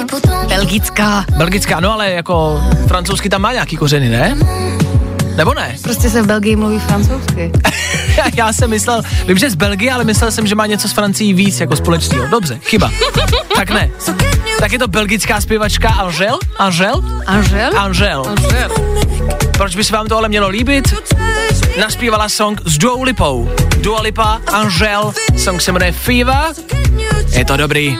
[0.48, 1.24] Belgická.
[1.36, 4.36] belgická, no ale jako francouzsky tam má nějaký kořeny, ne?
[5.36, 5.76] Nebo ne?
[5.82, 7.52] Prostě se v Belgii mluví francouzsky.
[8.36, 11.34] Já jsem myslel, vím, že z Belgie, ale myslel jsem, že má něco s Francií
[11.34, 12.26] víc jako společného.
[12.26, 12.90] Dobře, chyba.
[13.56, 13.90] tak ne.
[14.62, 16.38] Tak je to belgická zpěvačka Angel?
[16.56, 17.02] Angel?
[17.26, 17.78] Angel?
[17.78, 18.24] Angel.
[19.56, 20.94] Proč by se vám to ale mělo líbit?
[21.80, 23.50] Naspívala song s Dua Lipou.
[23.76, 26.54] Dua Lipa, Angel, song se jmenuje Fever.
[27.32, 27.98] Je to dobrý.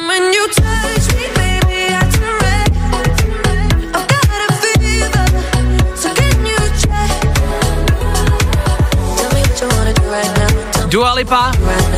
[10.88, 11.53] Dua Lipa,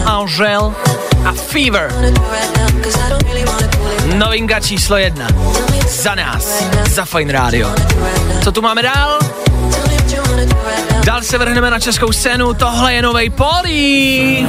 [0.05, 0.75] Angel
[1.25, 1.95] a Fever.
[4.15, 5.29] Novinka číslo jedna.
[5.89, 7.75] Za nás, za Fine Radio.
[8.45, 9.19] Co tu máme dál?
[11.05, 14.47] Dál se vrhneme na českou scénu, tohle je novej Poli.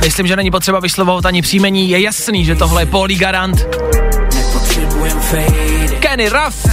[0.00, 3.66] Myslím, že není potřeba vyslovovat ani příjmení, je jasný, že tohle je Poli Garant.
[6.00, 6.66] Kenny Ruff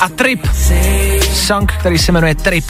[0.00, 0.46] a Trip.
[1.32, 2.64] Song, který se jmenuje Trip.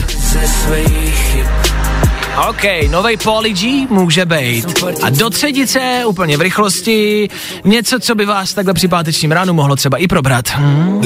[2.49, 4.83] OK, novej Poli G může být.
[5.01, 7.29] A do třetice, úplně v rychlosti,
[7.63, 10.45] něco, co by vás takhle při pátečním ránu mohlo třeba i probrat.
[10.49, 11.01] Hm?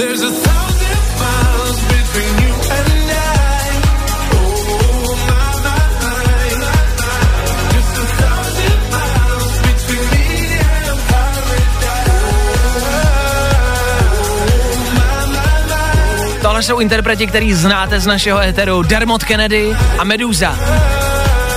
[16.64, 18.84] Jsou interpreti, který znáte z našeho éteru.
[18.84, 20.56] Dermot Kennedy a Medusa.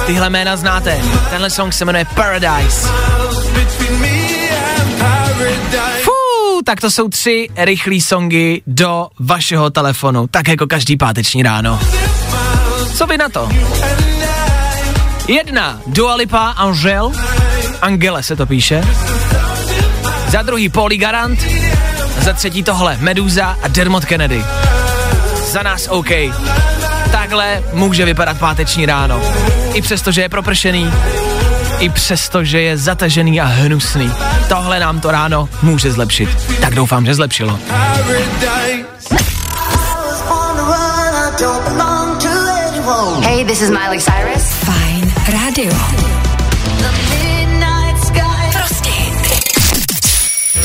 [0.07, 1.01] Tyhle jména znáte.
[1.31, 2.89] Tenhle song se jmenuje Paradise.
[6.03, 11.81] Fú, tak to jsou tři rychlé songy do vašeho telefonu, tak jako každý páteční ráno.
[12.95, 13.49] Co vy na to?
[15.29, 17.13] Jedna, Dua Lipa, Angel,
[17.83, 18.83] Angele se to píše.
[20.29, 21.39] Za druhý Pauli Garant,
[22.21, 24.45] za třetí tohle Medusa a Dermot Kennedy.
[25.57, 26.09] Za nás OK.
[27.11, 29.21] Takhle může vypadat páteční ráno.
[29.75, 30.93] I přesto, že je propršený,
[31.79, 34.13] i přesto, že je zatažený a hnusný.
[34.49, 36.29] Tohle nám to ráno může zlepšit.
[36.61, 37.59] Tak doufám, že zlepšilo.
[43.23, 44.45] Hey, this is Miley Cyrus.
[44.65, 45.73] Fajn rádio.
[48.53, 48.91] Prostě.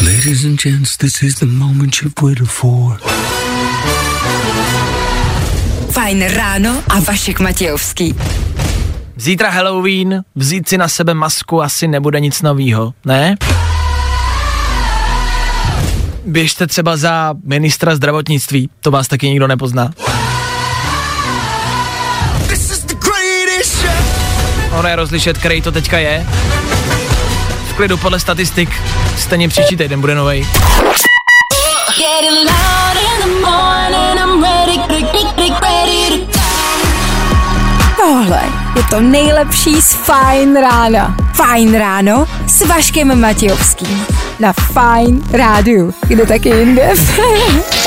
[0.03, 2.97] Ladies and gents, this is the moment you've waited for.
[5.91, 8.15] Fajn ráno a Vašek Matějovský.
[9.15, 13.35] Zítra Halloween, vzít si na sebe masku asi nebude nic novýho, ne?
[16.25, 19.91] Běžte třeba za ministra zdravotnictví, to vás taky nikdo nepozná.
[24.71, 26.25] Ono je rozlišet, který to teďka je.
[27.69, 28.69] V klidu podle statistik,
[29.17, 30.47] stejně příští týden bude novej.
[31.97, 32.70] Getting
[38.01, 38.41] Tohle
[38.75, 41.15] je to nejlepší z Fajn rána.
[41.33, 44.05] Fajn ráno s Vaškem Matějovským.
[44.39, 45.93] Na Fajn rádiu.
[46.07, 46.93] Kde taky jinde?